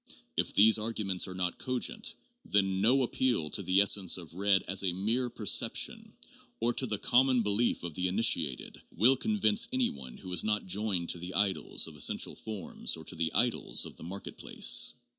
If 0.35 0.55
these 0.55 0.79
argu 0.79 1.05
ments 1.05 1.27
are 1.27 1.35
not 1.35 1.59
cogent, 1.59 2.15
then 2.43 2.81
no 2.81 3.03
appeal 3.03 3.51
to 3.51 3.61
the 3.61 3.81
essence 3.81 4.17
of 4.17 4.33
red 4.33 4.63
as 4.67 4.81
a 4.83 4.93
mere 4.93 5.29
perception, 5.29 6.13
or 6.59 6.73
to 6.73 6.87
the 6.87 6.97
common 6.97 7.43
belief 7.43 7.83
of 7.83 7.93
the 7.93 8.07
initiated, 8.07 8.81
will 8.93 9.15
con 9.15 9.37
vince 9.37 9.67
any 9.71 9.91
one 9.91 10.17
who 10.17 10.33
is 10.33 10.43
not 10.43 10.65
joined 10.65 11.09
to 11.09 11.19
the 11.19 11.35
idols 11.35 11.85
of 11.85 11.95
essential 11.95 12.35
forms 12.35 12.97
or 12.97 13.05
to 13.05 13.15
the 13.15 13.31
idols 13.33 13.85
of 13.85 13.95
the 13.97 14.03
market 14.03 14.37
place. 14.37 14.95